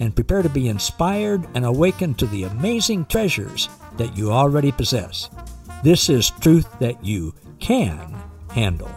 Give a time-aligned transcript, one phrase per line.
[0.00, 5.30] and prepare to be inspired and awakened to the amazing treasures that you already possess.
[5.82, 8.14] This is truth that you can
[8.50, 8.90] handle.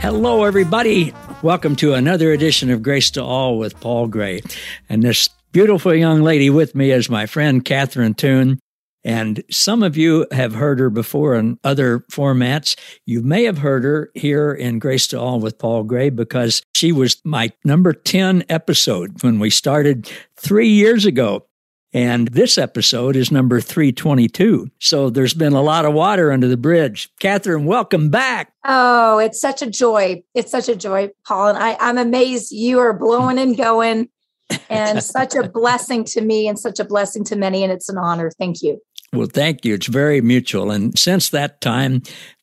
[0.00, 1.14] Hello, everybody.
[1.42, 4.42] Welcome to another edition of Grace to All with Paul Gray.
[4.88, 8.58] And this beautiful young lady with me is my friend Catherine Toon.
[9.04, 12.74] And some of you have heard her before in other formats.
[13.04, 16.90] You may have heard her here in Grace to All with Paul Gray because she
[16.90, 21.46] was my number 10 episode when we started three years ago.
[21.92, 24.68] And this episode is number 322.
[24.80, 27.08] So there's been a lot of water under the bridge.
[27.20, 28.52] Catherine, welcome back.
[28.64, 30.24] Oh, it's such a joy.
[30.34, 31.50] It's such a joy, Paul.
[31.50, 34.08] And I, I'm amazed you are blowing and going
[34.68, 37.62] and such a blessing to me and such a blessing to many.
[37.62, 38.28] And it's an honor.
[38.38, 38.80] Thank you.
[39.14, 39.74] Well, thank you.
[39.74, 40.72] It's very mutual.
[40.72, 42.02] And since that time,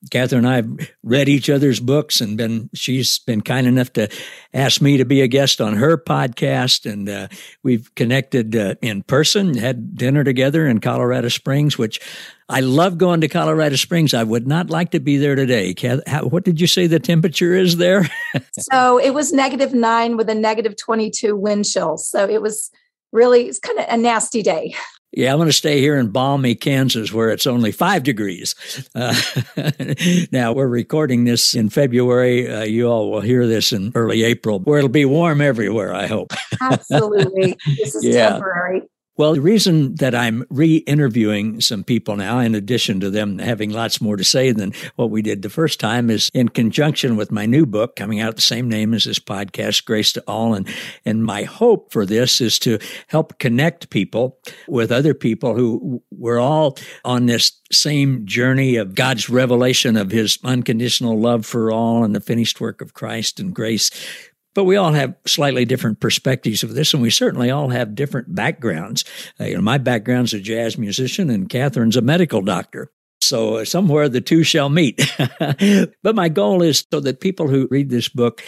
[0.10, 4.08] Catherine and I have read each other's books and been, she's been kind enough to
[4.54, 6.90] ask me to be a guest on her podcast.
[6.90, 7.28] And uh,
[7.62, 12.00] we've connected uh, in person, had dinner together in Colorado Springs, which
[12.48, 14.14] I love going to Colorado Springs.
[14.14, 15.76] I would not like to be there today.
[16.08, 18.10] How, what did you say the temperature is there?
[18.58, 21.98] so it was negative nine with a negative 22 wind chill.
[21.98, 22.72] So it was
[23.12, 24.74] really, it's kind of a nasty day.
[25.14, 28.56] Yeah, I'm going to stay here in balmy Kansas where it's only five degrees.
[28.96, 29.14] Uh,
[30.32, 32.50] now, we're recording this in February.
[32.50, 36.08] Uh, you all will hear this in early April, where it'll be warm everywhere, I
[36.08, 36.32] hope.
[36.62, 37.58] Absolutely.
[37.78, 38.30] This is yeah.
[38.30, 38.84] temporary.
[39.22, 43.70] Well, the reason that I'm re interviewing some people now, in addition to them having
[43.70, 47.32] lots more to say than what we did the first time, is in conjunction with
[47.32, 50.56] my new book coming out the same name as this podcast, Grace to All.
[50.56, 50.68] And,
[51.06, 56.40] and my hope for this is to help connect people with other people who we're
[56.40, 62.16] all on this same journey of God's revelation of his unconditional love for all and
[62.16, 63.92] the finished work of Christ and grace
[64.54, 68.34] but we all have slightly different perspectives of this, and we certainly all have different
[68.34, 69.04] backgrounds.
[69.40, 72.92] Uh, you know, my background's a jazz musician, and Catherine's a medical doctor.
[73.22, 75.00] So uh, somewhere the two shall meet.
[76.04, 78.44] but my goal is so that people who read this book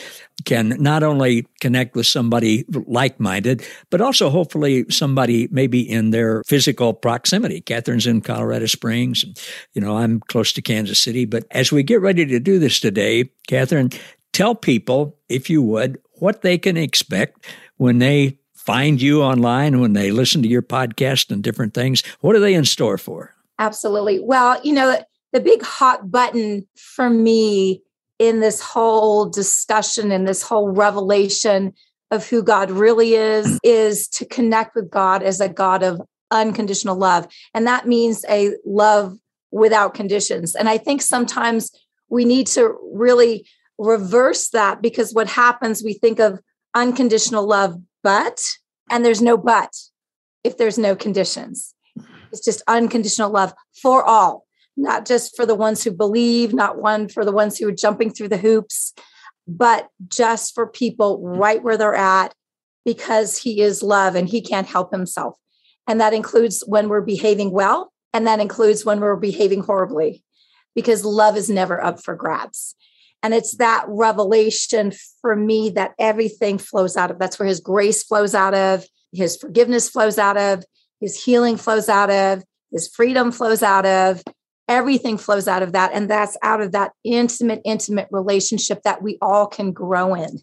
[0.45, 6.43] can not only connect with somebody like minded, but also hopefully somebody maybe in their
[6.45, 7.61] physical proximity.
[7.61, 9.23] Catherine's in Colorado Springs.
[9.23, 9.39] And,
[9.73, 11.25] you know, I'm close to Kansas City.
[11.25, 13.91] But as we get ready to do this today, Catherine,
[14.33, 17.45] tell people, if you would, what they can expect
[17.77, 22.01] when they find you online, when they listen to your podcast and different things.
[22.21, 23.33] What are they in store for?
[23.59, 24.19] Absolutely.
[24.19, 24.99] Well, you know,
[25.33, 27.81] the big hot button for me
[28.19, 31.73] in this whole discussion and this whole revelation
[32.09, 36.01] of who God really is is to connect with God as a God of
[36.31, 37.27] unconditional love.
[37.53, 39.17] And that means a love
[39.51, 40.55] without conditions.
[40.55, 41.71] And I think sometimes
[42.09, 43.45] we need to really
[43.83, 46.39] reverse that because what happens, we think of
[46.73, 48.49] unconditional love, but,
[48.89, 49.71] and there's no but
[50.43, 51.73] if there's no conditions.
[52.31, 54.45] It's just unconditional love for all,
[54.75, 58.11] not just for the ones who believe, not one for the ones who are jumping
[58.11, 58.93] through the hoops,
[59.47, 62.33] but just for people right where they're at
[62.85, 65.37] because he is love and he can't help himself.
[65.87, 70.23] And that includes when we're behaving well, and that includes when we're behaving horribly
[70.75, 72.75] because love is never up for grabs.
[73.23, 74.91] And it's that revelation
[75.21, 77.19] for me that everything flows out of.
[77.19, 80.65] That's where his grace flows out of, his forgiveness flows out of,
[80.99, 84.21] his healing flows out of, his freedom flows out of.
[84.67, 85.91] Everything flows out of that.
[85.93, 90.39] And that's out of that intimate, intimate relationship that we all can grow in.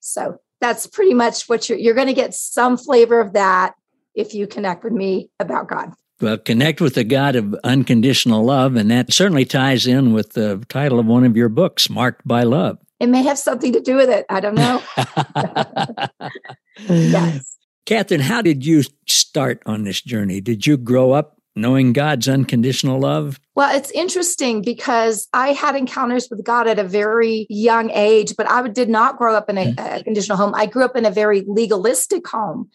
[0.00, 3.74] So that's pretty much what you're, you're going to get some flavor of that
[4.14, 5.92] if you connect with me about God.
[6.22, 10.64] Well, connect with the God of unconditional love, and that certainly ties in with the
[10.68, 12.78] title of one of your books, Marked by Love.
[13.00, 14.24] It may have something to do with it.
[14.28, 14.80] I don't know.
[16.88, 17.58] yes.
[17.86, 20.40] Catherine, how did you start on this journey?
[20.40, 23.40] Did you grow up knowing God's unconditional love?
[23.56, 28.48] Well, it's interesting because I had encounters with God at a very young age, but
[28.48, 30.54] I did not grow up in a, a conditional home.
[30.54, 32.70] I grew up in a very legalistic home,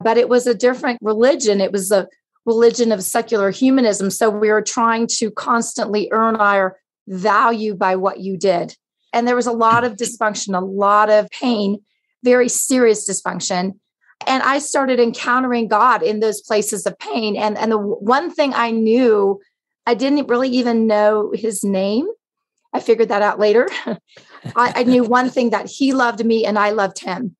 [0.00, 1.62] but it was a different religion.
[1.62, 2.06] It was a
[2.50, 4.10] religion of secular humanism.
[4.10, 6.76] So we were trying to constantly earn our
[7.06, 8.76] value by what you did.
[9.12, 11.78] And there was a lot of dysfunction, a lot of pain,
[12.24, 13.78] very serious dysfunction.
[14.26, 17.36] And I started encountering God in those places of pain.
[17.36, 19.40] And, and the one thing I knew,
[19.86, 22.06] I didn't really even know his name.
[22.72, 23.68] I figured that out later.
[23.86, 27.36] I, I knew one thing that he loved me and I loved him.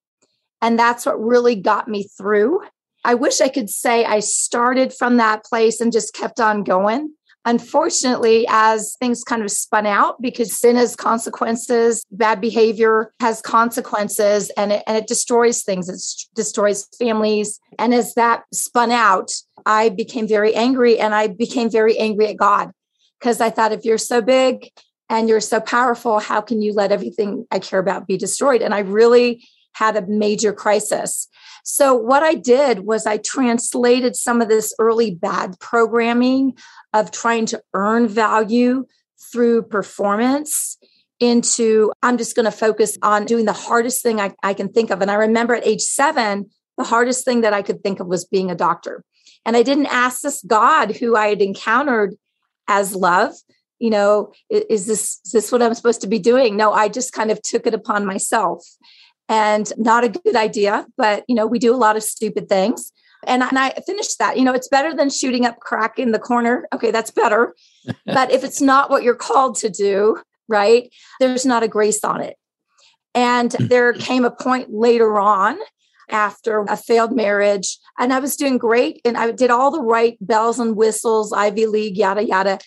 [0.62, 2.60] And that's what really got me through.
[3.04, 7.14] I wish I could say I started from that place and just kept on going.
[7.46, 14.50] Unfortunately, as things kind of spun out because sin has consequences, bad behavior has consequences,
[14.58, 16.02] and it, and it destroys things, it
[16.34, 17.58] destroys families.
[17.78, 19.32] And as that spun out,
[19.64, 22.72] I became very angry and I became very angry at God
[23.18, 24.70] because I thought, if you're so big
[25.08, 28.60] and you're so powerful, how can you let everything I care about be destroyed?
[28.60, 29.42] And I really
[29.72, 31.28] had a major crisis.
[31.64, 36.54] So, what I did was I translated some of this early bad programming
[36.92, 38.86] of trying to earn value
[39.32, 40.78] through performance
[41.20, 44.90] into I'm just going to focus on doing the hardest thing I, I, can think
[44.90, 45.02] of.
[45.02, 48.24] And I remember at age seven, the hardest thing that I could think of was
[48.24, 49.04] being a doctor.
[49.44, 52.14] And I didn't ask this God who I had encountered
[52.68, 53.32] as love,
[53.78, 56.56] you know, is this is this what I'm supposed to be doing?
[56.56, 58.66] No, I just kind of took it upon myself
[59.30, 60.84] and not a good idea.
[60.98, 62.92] But, you know, we do a lot of stupid things.
[63.26, 64.36] And, and I finished that.
[64.36, 66.66] You know, it's better than shooting up crack in the corner.
[66.74, 67.54] Okay, that's better.
[68.06, 72.20] but if it's not what you're called to do, right, there's not a grace on
[72.20, 72.36] it.
[73.14, 75.58] And there came a point later on
[76.10, 79.00] after a failed marriage, and I was doing great.
[79.04, 82.58] And I did all the right bells and whistles, Ivy League, yada, yada,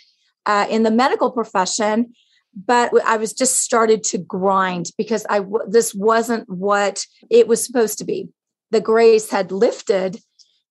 [0.45, 2.13] uh, in the medical profession
[2.55, 7.97] but I was just started to grind because I this wasn't what it was supposed
[7.99, 8.29] to be.
[8.71, 10.19] The grace had lifted,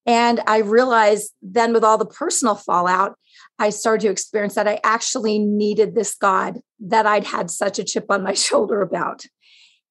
[0.06, 3.16] and I realized then with all the personal fallout,
[3.58, 7.84] I started to experience that I actually needed this God that I'd had such a
[7.84, 9.24] chip on my shoulder about.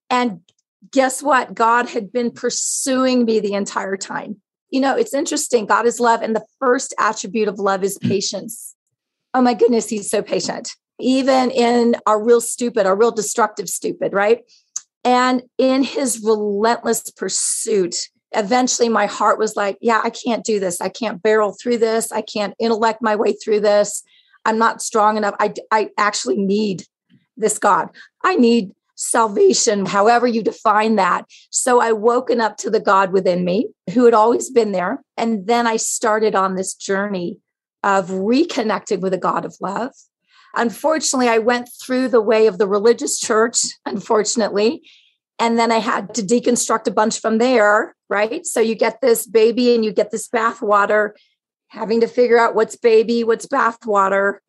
[0.09, 0.41] And
[0.91, 1.53] guess what?
[1.53, 4.41] God had been pursuing me the entire time.
[4.69, 5.65] You know, it's interesting.
[5.65, 8.07] God is love, and the first attribute of love is mm.
[8.07, 8.75] patience.
[9.33, 14.13] Oh my goodness, he's so patient even in our real stupid, our real destructive stupid,
[14.13, 14.41] right?
[15.03, 17.95] And in his relentless pursuit,
[18.33, 20.79] eventually my heart was like, yeah, I can't do this.
[20.79, 22.11] I can't barrel through this.
[22.11, 24.03] I can't intellect my way through this.
[24.45, 25.35] I'm not strong enough.
[25.39, 26.83] I, I actually need
[27.37, 27.89] this God.
[28.23, 31.25] I need salvation, however you define that.
[31.49, 35.01] So I woken up to the God within me who had always been there.
[35.17, 37.39] And then I started on this journey
[37.83, 39.91] of reconnecting with a God of love
[40.55, 44.83] Unfortunately, I went through the way of the religious church, unfortunately.
[45.39, 48.45] And then I had to deconstruct a bunch from there, right?
[48.45, 51.15] So you get this baby and you get this bath water,
[51.69, 54.41] having to figure out what's baby, what's bath water.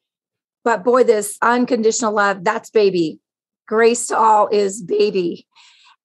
[0.65, 3.21] But boy, this unconditional love, that's baby.
[3.67, 5.47] Grace to all is baby.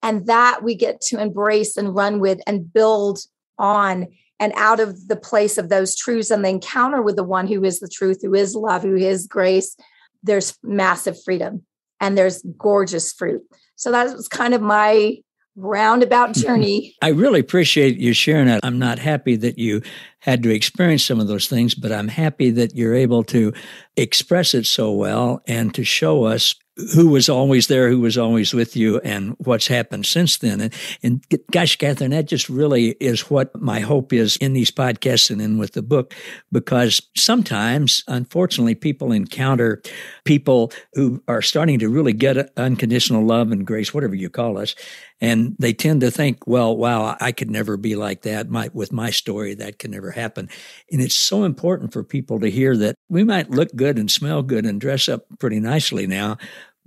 [0.01, 3.19] And that we get to embrace and run with and build
[3.57, 4.07] on
[4.39, 7.63] and out of the place of those truths and the encounter with the one who
[7.63, 9.75] is the truth, who is love, who is grace,
[10.23, 11.63] there's massive freedom
[11.99, 13.41] and there's gorgeous fruit.
[13.75, 15.17] So that was kind of my
[15.55, 16.95] roundabout journey.
[17.01, 18.59] I really appreciate you sharing that.
[18.63, 19.81] I'm not happy that you
[20.19, 23.53] had to experience some of those things, but I'm happy that you're able to
[23.95, 26.53] express it so well and to show us
[26.93, 30.61] who was always there, who was always with you, and what's happened since then.
[30.61, 35.31] And, and gosh, Catherine, that just really is what my hope is in these podcasts
[35.31, 36.13] and in with the book,
[36.51, 39.81] because sometimes, unfortunately, people encounter
[40.23, 44.75] people who are starting to really get unconditional love and grace, whatever you call us,
[45.19, 48.49] and they tend to think, well, wow, I could never be like that.
[48.49, 50.47] My, with my story, that can never happen.
[50.91, 54.43] And it's so important for people to hear that we might look good and smell
[54.43, 56.37] good and dress up pretty nicely now,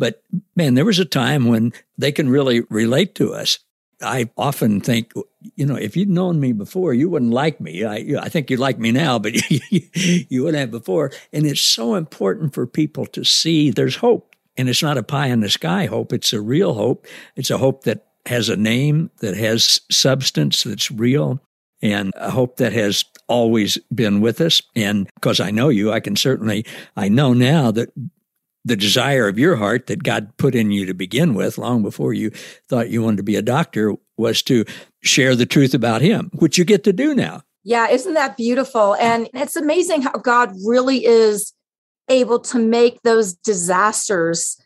[0.00, 0.22] but
[0.56, 3.58] man, there was a time when they can really relate to us.
[4.02, 5.12] I often think,
[5.56, 7.84] you know, if you'd known me before, you wouldn't like me.
[7.84, 9.34] I, I think you like me now, but
[9.70, 11.12] you, you wouldn't have before.
[11.34, 14.34] And it's so important for people to see there's hope.
[14.56, 16.14] And it's not a pie in the sky hope.
[16.14, 17.06] It's a real hope.
[17.36, 21.42] It's a hope that has a name, that has substance, that's real,
[21.82, 24.62] and a hope that has always been with us.
[24.74, 26.64] And because I know you, I can certainly,
[26.96, 27.90] I know now that
[28.64, 32.12] the desire of your heart that God put in you to begin with, long before
[32.12, 32.30] you
[32.68, 34.64] thought you wanted to be a doctor, was to
[35.02, 37.42] share the truth about Him, which you get to do now.
[37.62, 38.94] Yeah, isn't that beautiful?
[38.96, 41.52] And it's amazing how God really is
[42.08, 44.56] able to make those disasters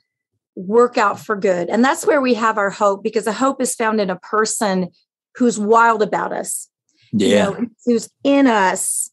[0.57, 1.69] work out for good.
[1.69, 4.89] And that's where we have our hope because the hope is found in a person
[5.37, 6.69] who's wild about us.
[7.13, 7.29] Yeah.
[7.29, 9.11] You know, who's in us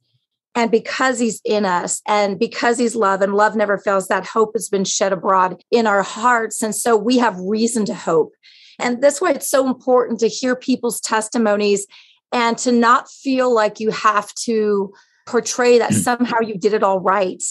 [0.54, 4.52] And because he's in us and because he's love and love never fails, that hope
[4.54, 6.62] has been shed abroad in our hearts.
[6.62, 8.34] And so we have reason to hope.
[8.78, 11.88] And that's why it's so important to hear people's testimonies
[12.32, 14.94] and to not feel like you have to
[15.26, 16.02] portray that mm.
[16.02, 17.42] somehow you did it all right.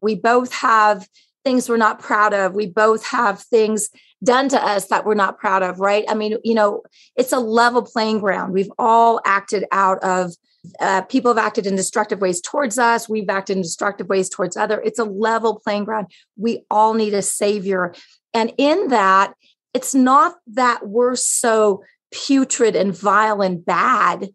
[0.00, 1.06] We both have
[1.44, 2.54] things we're not proud of.
[2.54, 3.88] We both have things
[4.22, 6.04] done to us that we're not proud of, right?
[6.08, 6.82] I mean, you know,
[7.16, 8.52] it's a level playing ground.
[8.52, 10.32] We've all acted out of
[10.78, 13.08] uh, people have acted in destructive ways towards us.
[13.08, 14.80] We've acted in destructive ways towards other.
[14.80, 16.08] It's a level playing ground.
[16.36, 17.94] We all need a savior,
[18.34, 19.32] and in that,
[19.72, 24.28] it's not that we're so putrid and vile and bad.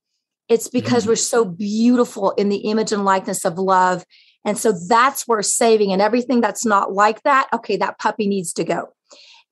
[0.48, 1.12] It's because mm-hmm.
[1.12, 4.06] we're so beautiful in the image and likeness of love.
[4.46, 8.54] And so that's where saving and everything that's not like that, okay, that puppy needs
[8.54, 8.95] to go.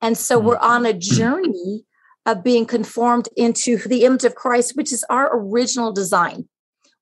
[0.04, 0.72] And so we're mm-hmm.
[0.72, 1.86] on a journey
[2.26, 6.48] of being conformed into the image of Christ, which is our original design,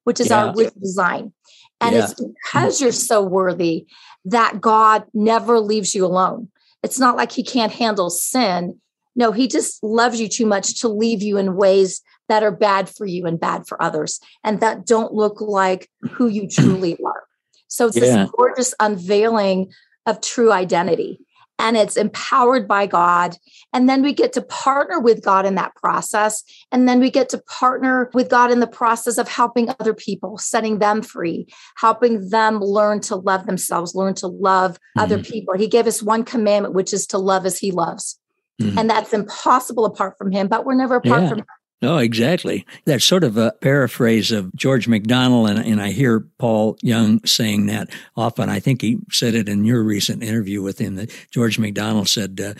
[0.04, 0.46] which is yeah.
[0.46, 1.34] our original design.
[1.82, 2.04] And yeah.
[2.04, 3.88] it's because you're so worthy
[4.26, 6.50] that God never leaves you alone.
[6.84, 8.80] It's not like he can't handle sin.
[9.16, 12.88] No, he just loves you too much to leave you in ways that are bad
[12.88, 17.24] for you and bad for others and that don't look like who you truly are.
[17.68, 18.02] So it's yeah.
[18.02, 19.72] this gorgeous unveiling
[20.06, 21.20] of true identity
[21.62, 23.38] and it's empowered by God.
[23.72, 26.44] And then we get to partner with God in that process.
[26.72, 30.40] And then we get to partner with God in the process of helping other people,
[30.40, 35.02] setting them free, helping them learn to love themselves, learn to love mm-hmm.
[35.02, 35.54] other people.
[35.54, 38.20] He gave us one commandment, which is to love as He loves.
[38.60, 38.80] Mm-hmm.
[38.80, 41.30] And that's impossible apart from Him, but we're never apart yeah.
[41.30, 41.46] from Him.
[41.82, 42.66] No, exactly.
[42.86, 47.66] That's sort of a paraphrase of George MacDonald, and, and, I hear Paul Young saying
[47.68, 48.50] that often.
[48.50, 52.40] I think he said it in your recent interview with him that George MacDonald said,
[52.40, 52.54] uh,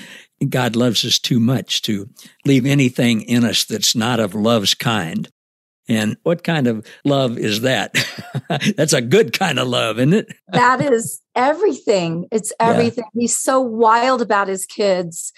[0.50, 2.10] God loves us too much to
[2.46, 5.30] leave anything in us that's not of love's kind.
[5.88, 7.94] And what kind of love is that?
[8.76, 10.34] that's a good kind of love, isn't it?
[10.48, 12.28] that is everything.
[12.32, 13.04] It's everything.
[13.14, 13.22] Yeah.
[13.22, 15.32] He's so wild about his kids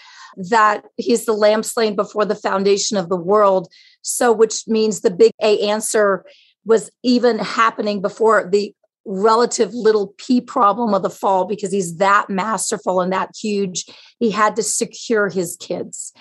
[0.50, 3.68] that he's the lamb slain before the foundation of the world.
[4.02, 6.26] So, which means the big A answer
[6.66, 8.74] was even happening before the
[9.06, 13.86] relative little p problem of the fall because he's that masterful and that huge.
[14.20, 16.14] He had to secure his kids.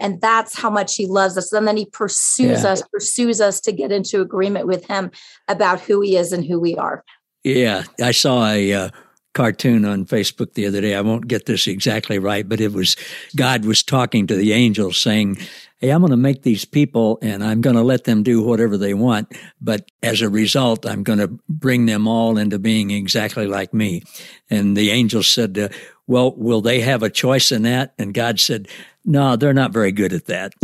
[0.00, 1.52] And that's how much he loves us.
[1.52, 2.70] And then he pursues yeah.
[2.70, 5.10] us, pursues us to get into agreement with him
[5.48, 7.02] about who he is and who we are.
[7.42, 7.82] Yeah.
[8.00, 8.90] I saw a, uh,
[9.38, 10.96] cartoon on Facebook the other day.
[10.96, 12.96] I won't get this exactly right, but it was
[13.36, 15.38] God was talking to the angels saying,
[15.76, 18.76] Hey, I'm going to make these people and I'm going to let them do whatever
[18.76, 19.32] they want.
[19.60, 24.02] But as a result, I'm going to bring them all into being exactly like me.
[24.50, 25.68] And the angels said, uh,
[26.08, 27.94] Well, will they have a choice in that?
[27.96, 28.66] And God said,
[29.04, 30.52] No, they're not very good at that.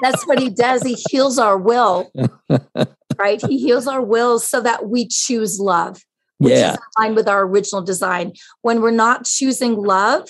[0.00, 0.82] That's what he does.
[0.82, 2.10] He heals our will,
[3.18, 3.44] right?
[3.44, 6.02] He heals our wills so that we choose love,
[6.38, 6.72] which yeah.
[6.72, 8.32] is aligned with our original design.
[8.62, 10.28] When we're not choosing love,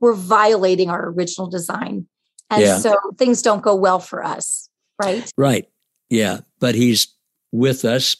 [0.00, 2.06] we're violating our original design.
[2.50, 2.78] And yeah.
[2.78, 4.68] so things don't go well for us,
[5.02, 5.30] right?
[5.36, 5.68] Right.
[6.10, 6.40] Yeah.
[6.60, 7.08] But he's
[7.52, 8.16] with us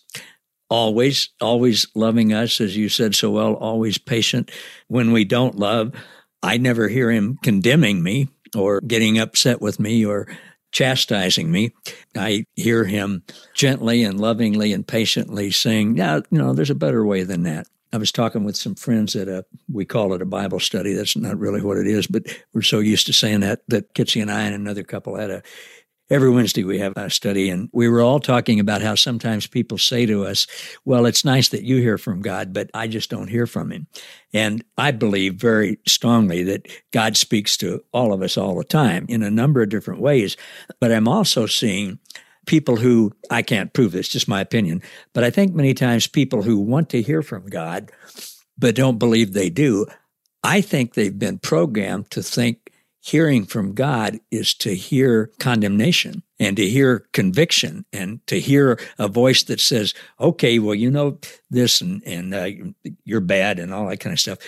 [0.70, 4.50] always, always loving us, as you said so well, always patient.
[4.88, 5.92] When we don't love,
[6.42, 10.26] I never hear him condemning me or getting upset with me or
[10.74, 11.72] chastising me.
[12.16, 13.22] I hear him
[13.54, 17.66] gently and lovingly and patiently saying, "Yeah, you know, there's a better way than that."
[17.92, 20.92] I was talking with some friends at a we call it a Bible study.
[20.94, 24.20] That's not really what it is, but we're so used to saying that that Kitsy
[24.20, 25.42] and I and another couple had a
[26.10, 29.78] every Wednesday we have a study, and we were all talking about how sometimes people
[29.78, 30.46] say to us,
[30.84, 33.86] Well, it's nice that you hear from God, but I just don't hear from Him.
[34.32, 39.06] And I believe very strongly that God speaks to all of us all the time
[39.08, 40.36] in a number of different ways.
[40.80, 41.98] But I'm also seeing
[42.46, 44.82] people who, I can't prove this, just my opinion,
[45.12, 47.90] but I think many times people who want to hear from God,
[48.58, 49.86] but don't believe they do,
[50.42, 52.63] I think they've been programmed to think
[53.04, 59.08] hearing from God is to hear condemnation and to hear conviction and to hear a
[59.08, 61.18] voice that says, okay, well, you know
[61.50, 62.48] this and, and uh,
[63.04, 64.38] you're bad and all that kind of stuff.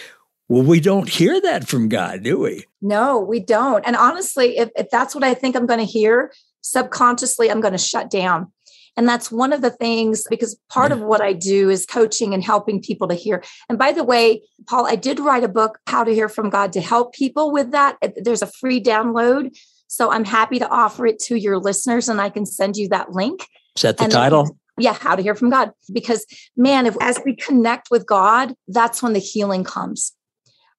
[0.48, 2.64] Well, we don't hear that from God, do we?
[2.80, 3.86] No, we don't.
[3.86, 6.32] And honestly, if, if that's what I think I'm going to hear,
[6.62, 8.52] subconsciously, I'm going to shut down
[8.96, 12.42] and that's one of the things because part of what I do is coaching and
[12.42, 13.42] helping people to hear.
[13.68, 16.72] And by the way, Paul, I did write a book, How to Hear from God,
[16.72, 17.98] to help people with that.
[18.16, 19.56] There's a free download.
[19.88, 23.12] So I'm happy to offer it to your listeners and I can send you that
[23.12, 23.46] link.
[23.76, 24.58] Is that the and title?
[24.78, 25.72] yeah, how to hear from God.
[25.92, 26.26] Because
[26.56, 30.15] man, if as we connect with God, that's when the healing comes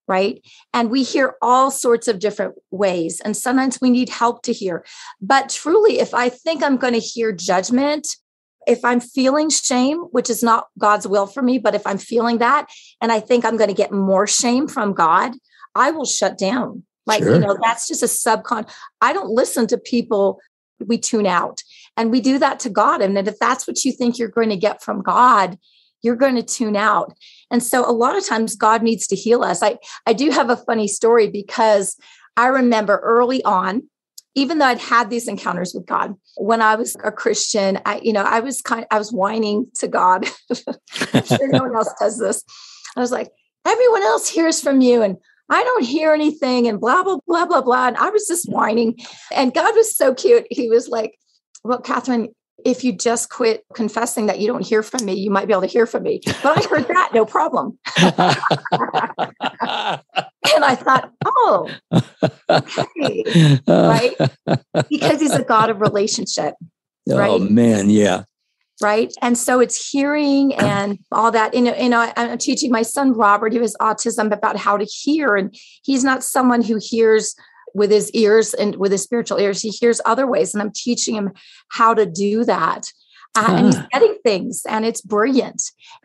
[0.07, 0.41] right?
[0.73, 3.19] And we hear all sorts of different ways.
[3.21, 4.85] And sometimes we need help to hear.
[5.21, 8.07] But truly, if I think I'm going to hear judgment,
[8.65, 12.37] if I'm feeling shame, which is not God's will for me, but if I'm feeling
[12.39, 12.67] that
[13.01, 15.33] and I think I'm going to get more shame from God,
[15.75, 16.83] I will shut down.
[17.05, 17.35] Like, sure.
[17.35, 18.69] you know, that's just a subcon.
[19.01, 20.39] I don't listen to people,
[20.85, 21.63] we tune out.
[21.95, 23.01] And we do that to God.
[23.01, 25.57] And if that's what you think you're going to get from God,
[26.01, 27.15] you're going to tune out.
[27.51, 29.63] And so a lot of times God needs to heal us.
[29.63, 31.97] I, I do have a funny story because
[32.35, 33.83] I remember early on,
[34.35, 38.13] even though I'd had these encounters with God, when I was a Christian, I, you
[38.13, 40.27] know, I was kind I was whining to God.
[41.13, 42.43] I'm sure no one else does this.
[42.95, 43.31] I was like,
[43.65, 45.17] everyone else hears from you and
[45.49, 47.87] I don't hear anything and blah, blah, blah, blah, blah.
[47.87, 48.97] And I was just whining.
[49.33, 50.45] And God was so cute.
[50.51, 51.17] He was like,
[51.63, 52.29] well, Catherine,
[52.67, 55.61] if you just quit confessing that you don't hear from me, you might be able
[55.61, 56.19] to hear from me.
[56.43, 57.79] But I heard that, no problem.
[57.97, 58.11] and
[60.65, 61.69] I thought, oh,
[62.49, 64.15] okay, right?
[64.89, 66.55] Because he's a God of relationship.
[67.09, 67.29] Oh, right?
[67.29, 68.23] Oh man, yeah.
[68.81, 69.13] Right.
[69.21, 71.53] And so it's hearing and all that.
[71.53, 74.83] You know, you know, I'm teaching my son Robert, who has autism, about how to
[74.83, 75.37] hear.
[75.37, 77.33] And he's not someone who hears
[77.73, 79.61] with his ears and with his spiritual ears.
[79.61, 81.31] He hears other ways, and I'm teaching him
[81.69, 82.91] how to do that.
[83.37, 83.87] Uh, And he's ah.
[83.91, 85.61] getting things, and it's brilliant.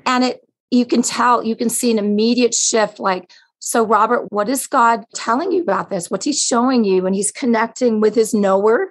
[0.07, 0.41] And it
[0.71, 2.99] you can tell, you can see an immediate shift.
[2.99, 6.11] Like, so Robert, what is God telling you about this?
[6.11, 7.07] What's He showing you?
[7.07, 8.91] And He's connecting with His knower,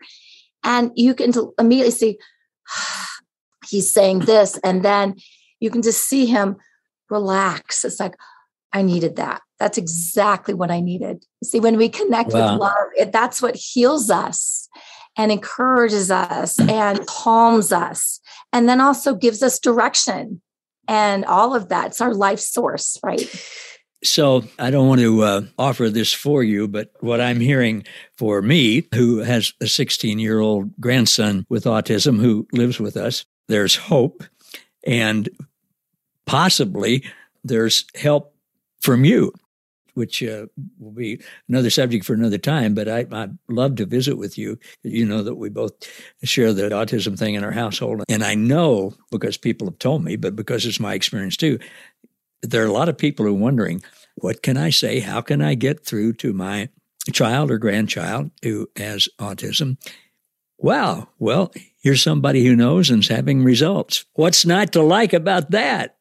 [0.64, 2.18] and you can immediately see
[3.70, 5.16] he's saying this, and then
[5.60, 6.58] you can just see him
[7.10, 7.86] relax.
[7.86, 8.16] It's like
[8.74, 9.42] I needed that.
[9.60, 11.26] That's exactly what I needed.
[11.44, 12.54] See, when we connect wow.
[12.54, 14.68] with love, it, that's what heals us
[15.18, 18.20] and encourages us and calms us,
[18.54, 20.42] and then also gives us direction
[20.88, 21.88] and all of that.
[21.88, 23.30] It's our life source, right?
[24.04, 27.86] So I don't want to uh, offer this for you, but what I'm hearing
[28.18, 33.26] for me, who has a 16 year old grandson with autism who lives with us,
[33.48, 34.24] there's hope
[34.86, 35.30] and
[36.26, 37.04] possibly
[37.44, 38.36] there's help
[38.82, 39.32] from you
[39.94, 40.46] which uh,
[40.80, 42.74] will be another subject for another time.
[42.74, 44.58] But I, I'd love to visit with you.
[44.84, 45.74] You know that we both
[46.24, 48.04] share the autism thing in our household.
[48.10, 51.60] And I know because people have told me, but because it's my experience too,
[52.42, 53.84] there are a lot of people who are wondering,
[54.16, 55.00] what can I say?
[55.00, 56.70] How can I get through to my
[57.12, 59.78] child or grandchild who has autism?
[60.58, 61.08] Wow.
[61.18, 64.06] Well, here's somebody who knows and's having results.
[64.14, 65.98] What's not to like about that?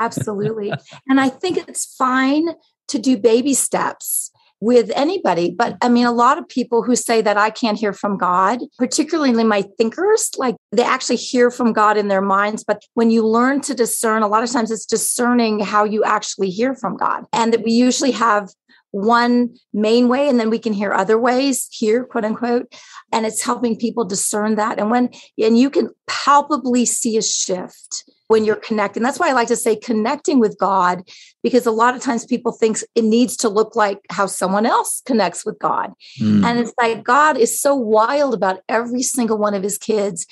[0.00, 0.72] Absolutely.
[1.08, 2.48] And I think it's fine
[2.88, 5.54] to do baby steps with anybody.
[5.56, 8.60] But I mean, a lot of people who say that I can't hear from God,
[8.76, 12.64] particularly my thinkers, like they actually hear from God in their minds.
[12.64, 16.50] But when you learn to discern, a lot of times it's discerning how you actually
[16.50, 17.24] hear from God.
[17.32, 18.48] And that we usually have
[18.90, 22.72] one main way and then we can hear other ways here quote unquote
[23.12, 28.10] and it's helping people discern that and when and you can palpably see a shift
[28.28, 29.02] when you're connecting.
[29.02, 31.02] That's why I like to say connecting with God,
[31.42, 35.02] because a lot of times people think it needs to look like how someone else
[35.04, 35.92] connects with God.
[36.20, 36.44] Mm.
[36.44, 40.26] And it's like God is so wild about every single one of his kids.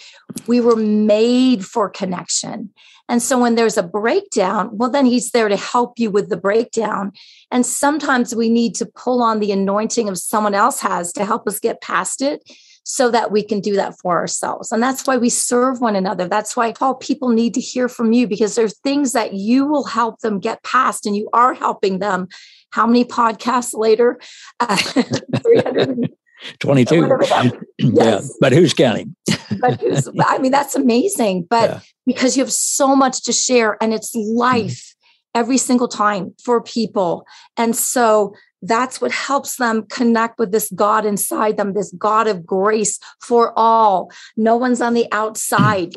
[0.47, 2.71] We were made for connection.
[3.09, 6.37] And so when there's a breakdown, well, then he's there to help you with the
[6.37, 7.13] breakdown.
[7.51, 11.47] And sometimes we need to pull on the anointing of someone else has to help
[11.47, 12.43] us get past it
[12.89, 14.71] so that we can do that for ourselves.
[14.71, 16.29] And that's why we serve one another.
[16.29, 19.83] That's why all people need to hear from you because there's things that you will
[19.83, 22.29] help them get past and you are helping them.
[22.71, 24.21] How many podcasts later?
[24.61, 24.77] Uh,
[26.61, 27.11] 22.
[27.79, 29.17] yeah, but who's counting?
[29.59, 31.49] but who's, I mean, that's amazing.
[31.51, 31.81] But yeah.
[32.07, 34.95] because you have so much to share and it's life
[35.35, 37.27] every single time for people.
[37.57, 42.47] And so that's what helps them connect with this God inside them, this God of
[42.47, 44.11] grace for all.
[44.37, 45.09] No one's on the mm.
[45.13, 45.95] outside.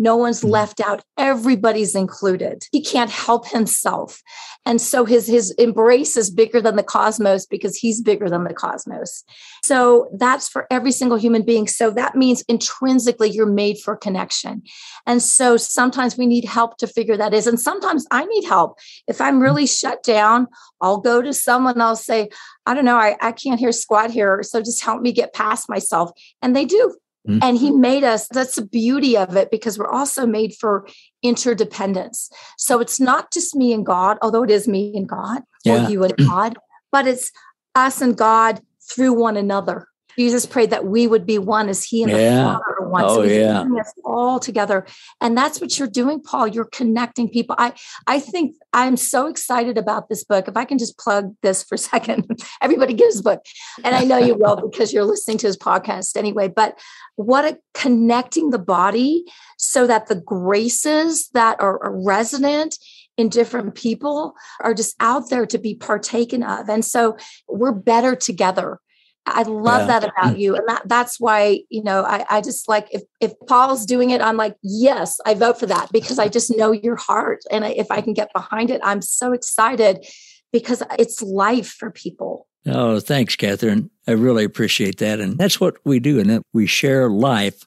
[0.00, 0.50] No one's mm.
[0.50, 1.04] left out.
[1.18, 2.64] Everybody's included.
[2.72, 4.22] He can't help himself.
[4.64, 8.54] And so his, his embrace is bigger than the cosmos because he's bigger than the
[8.54, 9.22] cosmos.
[9.62, 11.68] So that's for every single human being.
[11.68, 14.62] So that means intrinsically you're made for connection.
[15.06, 17.46] And so sometimes we need help to figure that is.
[17.46, 18.78] And sometimes I need help.
[19.06, 19.42] If I'm mm.
[19.42, 20.48] really shut down,
[20.80, 22.30] I'll go to someone, I'll say,
[22.64, 24.42] I don't know, I, I can't hear squat here.
[24.42, 26.10] So just help me get past myself.
[26.40, 26.96] And they do.
[27.28, 27.38] Mm-hmm.
[27.42, 30.86] And he made us, that's the beauty of it, because we're also made for
[31.22, 32.30] interdependence.
[32.56, 35.86] So it's not just me and God, although it is me and God, yeah.
[35.86, 36.56] or you and God,
[36.90, 37.30] but it's
[37.74, 39.86] us and God through one another.
[40.18, 42.18] Jesus prayed that we would be one as he and yeah.
[42.18, 43.04] the Father are one.
[43.04, 43.62] Oh, so he's yeah.
[43.62, 44.86] us all together.
[45.20, 46.46] And that's what you're doing, Paul.
[46.46, 47.56] You're connecting people.
[47.58, 47.72] I,
[48.06, 50.48] I think I'm so excited about this book.
[50.48, 53.44] If I can just plug this for a second, everybody gives a book.
[53.84, 56.48] And I know you will because you're listening to his podcast anyway.
[56.48, 56.78] But
[57.16, 59.24] what a connecting the body
[59.58, 62.78] so that the graces that are, are resonant
[63.16, 66.68] in different people are just out there to be partaken of.
[66.68, 67.16] And so
[67.48, 68.80] we're better together.
[69.26, 70.00] I love yeah.
[70.00, 70.56] that about you.
[70.56, 74.20] And that that's why, you know, I, I just like if if Paul's doing it,
[74.20, 77.40] I'm like, yes, I vote for that because I just know your heart.
[77.50, 80.06] And I, if I can get behind it, I'm so excited
[80.52, 82.46] because it's life for people.
[82.66, 83.90] Oh, thanks, Catherine.
[84.06, 85.20] I really appreciate that.
[85.20, 86.18] And that's what we do.
[86.18, 87.64] And that we share life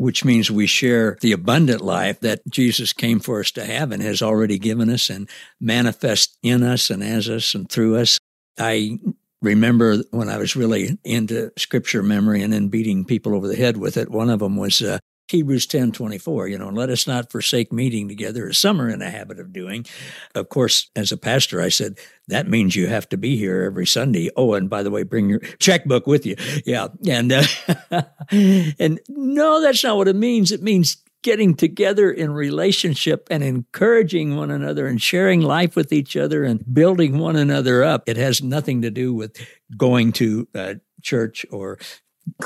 [0.00, 4.02] which means we share the abundant life that Jesus came for us to have and
[4.02, 5.28] has already given us and
[5.60, 8.18] manifest in us and as us and through us.
[8.58, 8.98] I
[9.42, 13.76] remember when I was really into scripture memory and then beating people over the head
[13.76, 14.10] with it.
[14.10, 14.98] One of them was uh,
[15.30, 19.00] Hebrews 10 24, you know, let us not forsake meeting together as some are in
[19.00, 19.86] a habit of doing.
[20.34, 21.98] Of course, as a pastor, I said,
[22.28, 24.30] that means you have to be here every Sunday.
[24.36, 26.36] Oh, and by the way, bring your checkbook with you.
[26.66, 26.88] Yeah.
[27.08, 27.44] And, uh,
[28.30, 30.52] and no, that's not what it means.
[30.52, 36.16] It means getting together in relationship and encouraging one another and sharing life with each
[36.16, 38.02] other and building one another up.
[38.06, 39.36] It has nothing to do with
[39.76, 41.78] going to uh, church or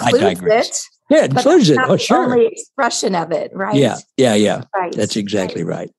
[0.01, 0.69] I digress.
[1.11, 1.15] It.
[1.15, 1.79] Yeah, includes it.
[1.79, 2.33] Oh, sure.
[2.33, 3.75] Only expression of it, right?
[3.77, 4.63] Yeah, yeah, yeah.
[4.75, 4.93] Right.
[4.93, 5.79] That's exactly right.
[5.79, 5.91] right.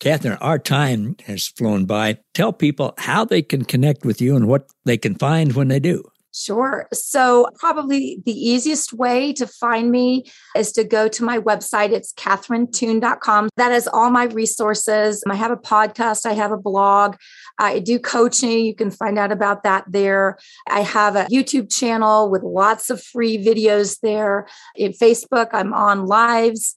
[0.00, 2.18] Catherine, our time has flown by.
[2.34, 5.78] Tell people how they can connect with you and what they can find when they
[5.78, 6.02] do.
[6.32, 6.86] Sure.
[6.92, 11.90] So, probably the easiest way to find me is to go to my website.
[11.90, 13.48] It's catherinetoon.com.
[13.56, 15.24] That has all my resources.
[15.28, 17.16] I have a podcast, I have a blog,
[17.58, 18.64] I do coaching.
[18.64, 20.38] You can find out about that there.
[20.68, 24.46] I have a YouTube channel with lots of free videos there.
[24.76, 26.76] In Facebook, I'm on lives.